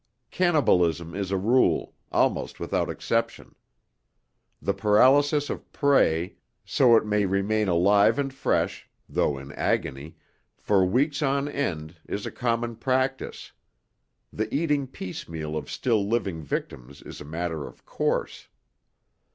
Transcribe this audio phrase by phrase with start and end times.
[0.31, 3.53] Cannibalism is a rule, almost without exception.
[4.59, 10.15] The paralysis of prey, so it may remain alive and fresh though in agony
[10.57, 13.51] for weeks on end, is a common practice.
[14.33, 18.47] The eating piecemeal of still living victims is a matter of course.